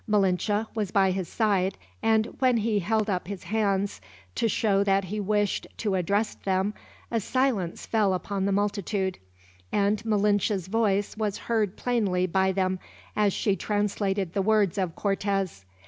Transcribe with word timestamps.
Malinche 0.09 0.65
was 0.73 0.89
by 0.89 1.11
his 1.11 1.29
side; 1.29 1.77
and 2.01 2.25
when 2.39 2.57
he 2.57 2.79
held 2.79 3.07
up 3.07 3.27
his 3.27 3.43
hands, 3.43 4.01
to 4.33 4.47
show 4.49 4.83
that 4.83 5.03
he 5.03 5.19
wished 5.19 5.67
to 5.77 5.93
address 5.93 6.33
them, 6.33 6.73
a 7.11 7.19
silence 7.19 7.85
fell 7.85 8.15
upon 8.15 8.45
the 8.45 8.51
multitude; 8.51 9.19
and 9.71 10.03
Malinche's 10.03 10.65
voice 10.65 11.15
was 11.17 11.37
heard 11.37 11.77
plainly 11.77 12.25
by 12.25 12.51
them, 12.51 12.79
as 13.15 13.31
she 13.31 13.55
translated 13.55 14.33
the 14.33 14.41
words 14.41 14.79
of 14.79 14.95
Cortez. 14.95 15.65